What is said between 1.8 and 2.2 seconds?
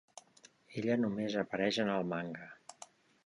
en el